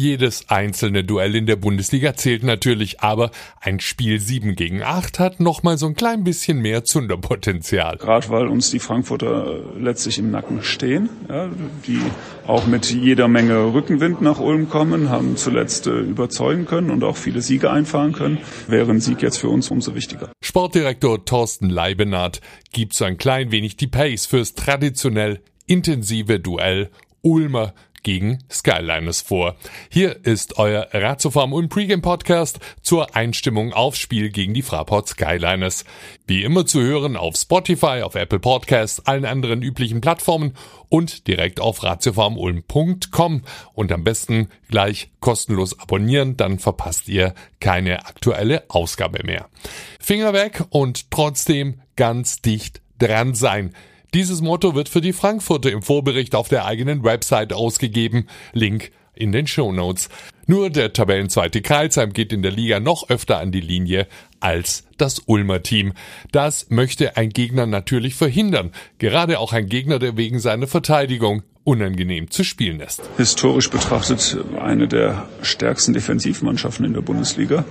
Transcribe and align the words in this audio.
Jedes 0.00 0.48
einzelne 0.48 1.04
Duell 1.04 1.34
in 1.34 1.44
der 1.44 1.56
Bundesliga 1.56 2.14
zählt 2.14 2.42
natürlich, 2.42 3.02
aber 3.02 3.30
ein 3.60 3.80
Spiel 3.80 4.18
7 4.18 4.56
gegen 4.56 4.82
8 4.82 5.18
hat 5.18 5.40
nochmal 5.40 5.76
so 5.76 5.84
ein 5.84 5.94
klein 5.94 6.24
bisschen 6.24 6.62
mehr 6.62 6.84
Zunderpotenzial. 6.84 7.98
Gerade 7.98 8.30
weil 8.30 8.46
uns 8.48 8.70
die 8.70 8.78
Frankfurter 8.78 9.60
letztlich 9.78 10.18
im 10.18 10.30
Nacken 10.30 10.62
stehen, 10.62 11.10
ja, 11.28 11.50
die 11.86 12.00
auch 12.46 12.66
mit 12.66 12.90
jeder 12.90 13.28
Menge 13.28 13.74
Rückenwind 13.74 14.22
nach 14.22 14.40
Ulm 14.40 14.70
kommen, 14.70 15.10
haben 15.10 15.36
zuletzt 15.36 15.86
äh, 15.86 15.90
überzeugen 15.90 16.64
können 16.64 16.88
und 16.88 17.04
auch 17.04 17.18
viele 17.18 17.42
Siege 17.42 17.70
einfahren 17.70 18.12
können, 18.12 18.38
wäre 18.68 18.90
ein 18.90 19.00
Sieg 19.02 19.20
jetzt 19.20 19.36
für 19.36 19.50
uns 19.50 19.70
umso 19.70 19.94
wichtiger. 19.94 20.32
Sportdirektor 20.42 21.26
Thorsten 21.26 21.68
Leibenath 21.68 22.40
gibt 22.72 22.94
so 22.94 23.04
ein 23.04 23.18
klein 23.18 23.52
wenig 23.52 23.76
die 23.76 23.86
Pace 23.86 24.24
fürs 24.24 24.54
traditionell 24.54 25.42
intensive 25.66 26.40
Duell 26.40 26.88
Ulmer 27.22 27.74
gegen 28.02 28.38
Skyliners 28.50 29.20
vor. 29.20 29.56
Hier 29.90 30.24
ist 30.24 30.58
euer 30.58 30.88
Ratiofarm 30.92 31.52
und 31.52 31.68
Pregame 31.68 32.02
Podcast 32.02 32.60
zur 32.82 33.14
Einstimmung 33.14 33.72
aufs 33.72 33.98
Spiel 33.98 34.30
gegen 34.30 34.54
die 34.54 34.62
Fraport 34.62 35.08
Skyliners. 35.08 35.84
Wie 36.26 36.42
immer 36.42 36.66
zu 36.66 36.80
hören 36.80 37.16
auf 37.16 37.36
Spotify, 37.36 38.02
auf 38.02 38.14
Apple 38.14 38.40
Podcasts, 38.40 39.06
allen 39.06 39.24
anderen 39.24 39.62
üblichen 39.62 40.00
Plattformen 40.00 40.54
und 40.88 41.26
direkt 41.26 41.60
auf 41.60 41.82
ratiofarmulm.com 41.82 43.42
und 43.74 43.92
am 43.92 44.04
besten 44.04 44.48
gleich 44.68 45.10
kostenlos 45.20 45.78
abonnieren, 45.78 46.36
dann 46.36 46.58
verpasst 46.58 47.08
ihr 47.08 47.34
keine 47.60 48.06
aktuelle 48.06 48.64
Ausgabe 48.68 49.24
mehr. 49.24 49.48
Finger 50.00 50.32
weg 50.32 50.64
und 50.70 51.10
trotzdem 51.10 51.80
ganz 51.96 52.40
dicht 52.42 52.80
dran 52.98 53.34
sein. 53.34 53.74
Dieses 54.14 54.40
Motto 54.40 54.74
wird 54.74 54.88
für 54.88 55.00
die 55.00 55.12
Frankfurter 55.12 55.70
im 55.70 55.82
Vorbericht 55.82 56.34
auf 56.34 56.48
der 56.48 56.64
eigenen 56.64 57.04
Website 57.04 57.52
ausgegeben. 57.52 58.26
Link 58.52 58.90
in 59.14 59.32
den 59.32 59.46
Show 59.46 59.70
Notes. 59.70 60.08
Nur 60.46 60.70
der 60.70 60.92
Tabellenzweite 60.92 61.62
Kreilsheim 61.62 62.12
geht 62.12 62.32
in 62.32 62.42
der 62.42 62.50
Liga 62.50 62.80
noch 62.80 63.08
öfter 63.08 63.38
an 63.38 63.52
die 63.52 63.60
Linie 63.60 64.08
als 64.40 64.84
das 64.96 65.22
Ulmer 65.26 65.62
Team. 65.62 65.92
Das 66.32 66.70
möchte 66.70 67.16
ein 67.16 67.28
Gegner 67.28 67.66
natürlich 67.66 68.14
verhindern. 68.14 68.72
Gerade 68.98 69.38
auch 69.38 69.52
ein 69.52 69.68
Gegner, 69.68 69.98
der 69.98 70.16
wegen 70.16 70.40
seiner 70.40 70.66
Verteidigung 70.66 71.42
unangenehm 71.62 72.30
zu 72.30 72.42
spielen 72.42 72.80
ist. 72.80 73.02
Historisch 73.16 73.70
betrachtet 73.70 74.38
eine 74.58 74.88
der 74.88 75.28
stärksten 75.42 75.92
Defensivmannschaften 75.92 76.84
in 76.84 76.94
der 76.94 77.02
Bundesliga. 77.02 77.64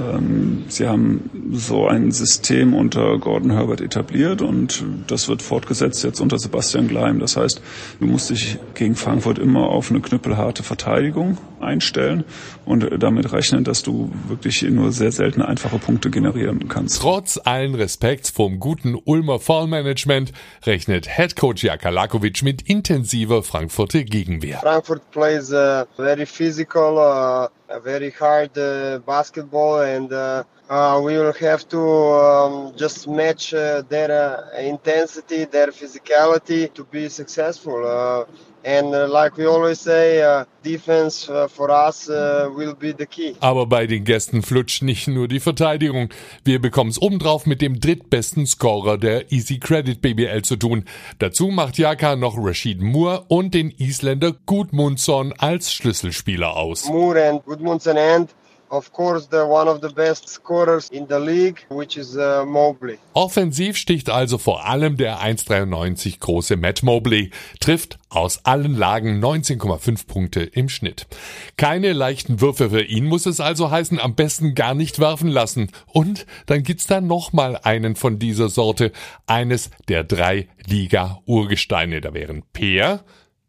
Ähm, 0.00 0.64
sie 0.68 0.88
haben 0.88 1.30
so 1.52 1.86
ein 1.86 2.10
System 2.12 2.74
unter 2.74 3.18
Gordon 3.18 3.50
Herbert 3.50 3.80
etabliert 3.80 4.42
und 4.42 4.84
das 5.06 5.28
wird 5.28 5.42
fortgesetzt 5.42 6.02
jetzt 6.04 6.20
unter 6.20 6.38
Sebastian 6.38 6.88
Gleim. 6.88 7.18
Das 7.18 7.36
heißt, 7.36 7.60
du 8.00 8.06
musst 8.06 8.30
dich 8.30 8.58
gegen 8.74 8.94
Frankfurt 8.94 9.38
immer 9.38 9.68
auf 9.68 9.90
eine 9.90 10.00
knüppelharte 10.00 10.62
Verteidigung 10.62 11.38
einstellen 11.62 12.24
und 12.64 13.02
damit 13.02 13.32
rechnen, 13.32 13.64
dass 13.64 13.82
du 13.82 14.10
wirklich 14.28 14.62
nur 14.62 14.92
sehr 14.92 15.12
selten 15.12 15.42
einfache 15.42 15.78
Punkte 15.78 16.10
generieren 16.10 16.68
kannst. 16.68 17.00
Trotz 17.00 17.40
allen 17.42 17.74
Respekts 17.74 18.30
vom 18.30 18.60
guten 18.60 18.96
Ulmer 19.04 19.40
Fallmanagement 19.40 20.32
rechnet 20.66 21.08
Headcoach 21.08 21.62
Jaka 21.62 21.90
Lakovic 21.90 22.42
mit 22.42 22.62
intensiver 22.62 23.42
Frankfurter 23.42 24.04
Gegenwehr. 24.04 24.58
Frankfurt 24.58 25.10
plays 25.10 25.52
uh, 25.52 25.84
very 25.96 26.26
physical, 26.26 26.96
uh, 26.96 27.80
very 27.82 28.12
hard 28.12 28.56
uh, 28.56 28.98
basketball 29.04 29.82
and 29.82 30.12
uh, 30.12 30.44
uh, 30.70 31.00
we 31.02 31.18
will 31.18 31.32
have 31.32 31.68
to 31.68 31.80
um, 31.80 32.72
just 32.76 33.08
match 33.08 33.52
uh, 33.52 33.82
their 33.88 34.10
uh, 34.10 34.56
intensity, 34.60 35.44
their 35.44 35.72
physicality 35.72 36.72
to 36.72 36.84
be 36.84 37.08
successful. 37.08 37.84
Uh, 37.84 38.24
and 38.64 38.94
uh, 38.94 39.08
like 39.08 39.36
we 39.36 39.46
always 39.46 39.80
say, 39.80 40.22
uh, 40.22 40.44
defense 40.62 41.24
for 41.24 41.70
us 41.70 42.06
will 42.08 42.74
be 42.74 42.92
the 42.92 43.06
key. 43.06 43.34
Aber 43.40 43.66
bei 43.66 43.86
den 43.86 44.04
Gästen 44.04 44.42
flutscht 44.42 44.82
nicht 44.82 45.08
nur 45.08 45.26
die 45.26 45.40
Verteidigung. 45.40 46.10
Wir 46.44 46.60
bekommen 46.60 46.90
es 46.90 47.02
obendrauf 47.02 47.46
mit 47.46 47.62
dem 47.62 47.80
drittbesten 47.80 48.46
Scorer 48.46 48.96
der 48.96 49.32
Easy 49.32 49.58
Credit 49.58 50.00
BBL 50.00 50.42
zu 50.42 50.56
tun. 50.56 50.84
Dazu 51.18 51.48
macht 51.48 51.78
Jaka 51.78 52.14
noch 52.14 52.36
Rashid 52.38 52.80
Moore 52.80 53.24
und 53.28 53.54
den 53.54 53.70
Isländer 53.70 54.34
Gudmundsson 54.46 55.34
als 55.38 55.72
Schlüsselspieler 55.72 56.54
aus. 56.56 56.84
Moore 56.84 57.28
and 57.28 57.44
Gudmundsson 57.44 57.96
and 57.96 58.28
of 58.70 58.92
course 58.92 59.28
the 59.30 59.44
one 59.44 59.68
of 59.68 59.80
the 59.82 59.88
best 59.88 60.28
scorers 60.28 60.88
in 60.90 61.06
the 61.08 61.18
league, 61.18 61.66
which 61.68 61.96
is 61.96 62.16
uh, 62.16 62.44
Mobley. 62.46 62.98
Offensiv 63.12 63.76
sticht 63.76 64.08
also 64.08 64.38
vor 64.38 64.64
allem 64.64 64.96
der 64.96 65.20
1,93 65.20 66.20
große 66.20 66.56
Matt 66.56 66.82
Mobley, 66.82 67.30
trifft 67.60 67.98
aus 68.08 68.44
allen 68.44 68.74
Lagen 68.74 69.22
19,5 69.22 70.06
Punkte 70.06 70.42
im 70.42 70.68
Schnitt. 70.68 71.06
Keine 71.56 71.92
leichten 71.92 72.40
Würfe 72.40 72.70
für 72.70 72.82
ihn 72.82 73.06
muss 73.06 73.26
es 73.26 73.40
also 73.40 73.70
heißen, 73.70 74.00
am 74.00 74.14
besten 74.14 74.54
gar 74.54 74.74
nicht 74.74 74.98
werfen 74.98 75.28
lassen. 75.28 75.70
Und 75.86 76.26
dann 76.46 76.62
gibt's 76.62 76.86
da 76.86 77.00
nochmal 77.00 77.58
einen 77.62 77.96
von 77.96 78.18
dieser 78.18 78.48
Sorte, 78.48 78.92
eines 79.26 79.70
der 79.88 80.04
drei 80.04 80.48
Liga-Urgesteine. 80.66 82.00
Da 82.00 82.14
wären 82.14 82.42
Peer, 82.52 83.04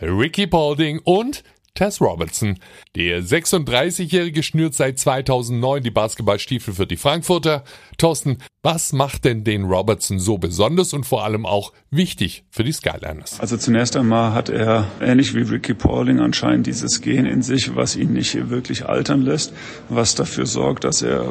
Ricky 0.00 0.46
Paulding 0.46 1.00
und 1.04 1.44
Tess 1.74 2.00
Robertson. 2.00 2.58
Der 2.96 3.22
36-Jährige 3.22 4.42
schnürt 4.42 4.74
seit 4.74 4.98
2009 4.98 5.82
die 5.82 5.90
Basketballstiefel 5.90 6.74
für 6.74 6.86
die 6.86 6.96
Frankfurter. 6.96 7.64
Thorsten, 7.98 8.38
was 8.64 8.92
macht 8.92 9.24
denn 9.24 9.42
den 9.42 9.64
Robertson 9.64 10.20
so 10.20 10.38
besonders 10.38 10.92
und 10.92 11.04
vor 11.04 11.24
allem 11.24 11.46
auch 11.46 11.72
wichtig 11.90 12.44
für 12.48 12.62
die 12.62 12.70
Skyliners? 12.70 13.40
Also 13.40 13.56
zunächst 13.56 13.96
einmal 13.96 14.34
hat 14.34 14.50
er, 14.50 14.86
ähnlich 15.00 15.34
wie 15.34 15.42
Ricky 15.42 15.74
Pauling, 15.74 16.20
anscheinend 16.20 16.68
dieses 16.68 17.00
Gen 17.00 17.26
in 17.26 17.42
sich, 17.42 17.74
was 17.74 17.96
ihn 17.96 18.12
nicht 18.12 18.50
wirklich 18.50 18.86
altern 18.86 19.22
lässt, 19.22 19.52
was 19.88 20.14
dafür 20.14 20.46
sorgt, 20.46 20.84
dass 20.84 21.02
er 21.02 21.26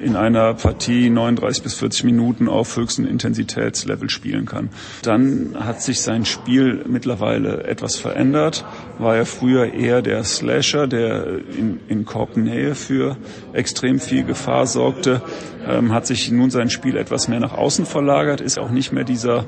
in 0.00 0.14
einer 0.14 0.54
Partie 0.54 1.10
39 1.10 1.64
bis 1.64 1.74
40 1.74 2.04
Minuten 2.04 2.48
auf 2.48 2.76
höchstem 2.76 3.06
Intensitätslevel 3.06 4.08
spielen 4.08 4.46
kann. 4.46 4.70
Dann 5.02 5.56
hat 5.58 5.82
sich 5.82 6.00
sein 6.00 6.24
Spiel 6.24 6.84
mittlerweile 6.86 7.64
etwas 7.64 7.96
verändert, 7.96 8.64
war 8.98 9.16
er 9.16 9.26
früher 9.26 9.74
eher 9.74 10.00
der 10.00 10.22
Slasher, 10.22 10.86
der 10.86 11.26
in, 11.56 11.80
in 11.88 12.04
Korbnähe 12.04 12.76
für 12.76 13.16
extrem 13.52 13.98
viel 13.98 14.22
Gefahr 14.22 14.68
sorgte, 14.68 15.22
ähm, 15.66 15.92
hat 15.92 16.06
sich 16.06 16.30
nun 16.30 16.51
sein 16.52 16.70
Spiel 16.70 16.96
etwas 16.96 17.26
mehr 17.26 17.40
nach 17.40 17.54
außen 17.54 17.86
verlagert, 17.86 18.40
ist 18.40 18.58
auch 18.58 18.70
nicht 18.70 18.92
mehr 18.92 19.04
dieser 19.04 19.46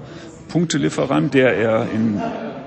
Punktelieferant, 0.49 1.34
der 1.34 1.56
er 1.56 1.88
in 1.91 2.21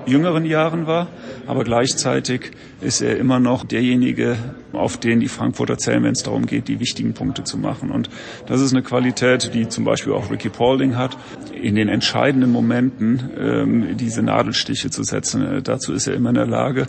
jüngeren 0.08 0.44
Jahren 0.44 0.86
war, 0.86 1.08
aber 1.46 1.64
gleichzeitig 1.64 2.52
ist 2.80 3.00
er 3.00 3.16
immer 3.16 3.40
noch 3.40 3.64
derjenige, 3.64 4.36
auf 4.72 4.96
den 4.96 5.20
die 5.20 5.28
Frankfurter 5.28 5.78
zählen, 5.78 6.02
wenn 6.04 6.12
es 6.12 6.22
darum 6.22 6.46
geht, 6.46 6.68
die 6.68 6.78
wichtigen 6.78 7.14
Punkte 7.14 7.42
zu 7.44 7.58
machen. 7.58 7.90
Und 7.90 8.08
das 8.46 8.60
ist 8.60 8.72
eine 8.72 8.82
Qualität, 8.82 9.52
die 9.54 9.68
zum 9.68 9.84
Beispiel 9.84 10.12
auch 10.12 10.30
Ricky 10.30 10.48
Paulding 10.48 10.96
hat, 10.96 11.16
in 11.60 11.74
den 11.74 11.88
entscheidenden 11.88 12.52
Momenten 12.52 13.30
ähm, 13.38 13.96
diese 13.96 14.22
Nadelstiche 14.22 14.90
zu 14.90 15.02
setzen. 15.02 15.42
Äh, 15.42 15.62
dazu 15.62 15.92
ist 15.92 16.06
er 16.06 16.14
immer 16.14 16.28
in 16.28 16.36
der 16.36 16.46
Lage. 16.46 16.86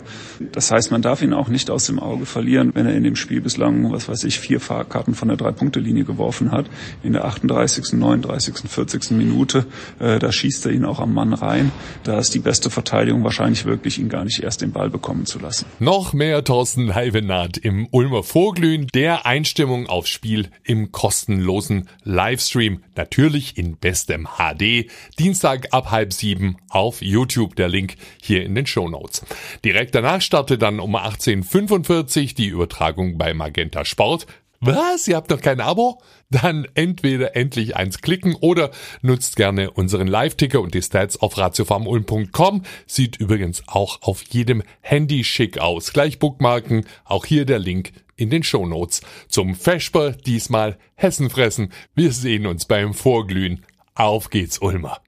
Das 0.52 0.70
heißt, 0.70 0.90
man 0.90 1.02
darf 1.02 1.22
ihn 1.22 1.32
auch 1.32 1.48
nicht 1.48 1.70
aus 1.70 1.86
dem 1.86 1.98
Auge 1.98 2.26
verlieren, 2.26 2.70
wenn 2.74 2.86
er 2.86 2.94
in 2.94 3.02
dem 3.02 3.16
Spiel 3.16 3.40
bislang, 3.40 3.90
was 3.90 4.08
weiß 4.08 4.24
ich, 4.24 4.38
vier 4.38 4.60
Fahrkarten 4.60 5.14
von 5.14 5.28
der 5.28 5.36
Drei-Punkte-Linie 5.36 6.04
geworfen 6.04 6.52
hat. 6.52 6.66
In 7.02 7.14
der 7.14 7.24
38., 7.24 7.94
39., 7.94 8.68
40. 8.68 9.10
Minute, 9.12 9.66
äh, 9.98 10.18
da 10.18 10.30
schießt 10.30 10.66
er 10.66 10.72
ihn 10.72 10.79
auch 10.84 11.00
am 11.00 11.14
Mann 11.14 11.32
rein. 11.32 11.72
Da 12.04 12.18
ist 12.18 12.34
die 12.34 12.38
beste 12.38 12.70
Verteidigung 12.70 13.24
wahrscheinlich 13.24 13.64
wirklich, 13.64 13.98
ihn 13.98 14.08
gar 14.08 14.24
nicht 14.24 14.42
erst 14.42 14.62
den 14.62 14.72
Ball 14.72 14.90
bekommen 14.90 15.26
zu 15.26 15.38
lassen. 15.38 15.66
Noch 15.78 16.12
mehr 16.12 16.44
Thorsten 16.44 16.86
Leivenath 16.86 17.56
im 17.56 17.88
Ulmer 17.90 18.22
Vorglühen 18.22 18.86
der 18.94 19.26
Einstimmung 19.26 19.86
aufs 19.86 20.10
Spiel 20.10 20.50
im 20.64 20.92
kostenlosen 20.92 21.88
Livestream. 22.04 22.82
Natürlich 22.96 23.56
in 23.56 23.76
bestem 23.76 24.28
HD. 24.36 24.90
Dienstag 25.18 25.68
ab 25.72 25.90
halb 25.90 26.12
sieben 26.12 26.56
auf 26.68 27.02
YouTube. 27.02 27.56
Der 27.56 27.68
Link 27.68 27.96
hier 28.20 28.44
in 28.44 28.54
den 28.54 28.66
Show 28.66 28.88
Notes. 28.88 29.24
Direkt 29.64 29.94
danach 29.94 30.20
startet 30.20 30.62
dann 30.62 30.80
um 30.80 30.96
18.45 30.96 32.34
die 32.34 32.48
Übertragung 32.48 33.18
bei 33.18 33.34
Magenta 33.34 33.84
Sport. 33.84 34.26
Was? 34.62 35.08
Ihr 35.08 35.16
habt 35.16 35.30
noch 35.30 35.40
kein 35.40 35.58
Abo? 35.58 36.02
Dann 36.28 36.66
entweder 36.74 37.34
endlich 37.34 37.76
eins 37.76 38.02
klicken 38.02 38.34
oder 38.34 38.70
nutzt 39.00 39.36
gerne 39.36 39.70
unseren 39.70 40.06
Live-Ticker 40.06 40.60
und 40.60 40.74
die 40.74 40.82
Stats 40.82 41.18
auf 41.18 41.38
ratiofarmulm.com. 41.38 42.62
Sieht 42.86 43.16
übrigens 43.16 43.62
auch 43.66 44.02
auf 44.02 44.22
jedem 44.22 44.62
Handy 44.82 45.24
schick 45.24 45.58
aus. 45.58 45.94
Gleich 45.94 46.18
Bookmarken, 46.18 46.84
auch 47.06 47.24
hier 47.24 47.46
der 47.46 47.58
Link 47.58 47.92
in 48.16 48.28
den 48.28 48.42
Shownotes. 48.42 49.00
Zum 49.28 49.54
Vesper 49.54 50.12
diesmal 50.12 50.76
Hessen 50.94 51.30
fressen. 51.30 51.72
Wir 51.94 52.12
sehen 52.12 52.46
uns 52.46 52.66
beim 52.66 52.92
Vorglühen. 52.92 53.64
Auf 53.94 54.28
geht's, 54.28 54.58
Ulmer. 54.58 54.98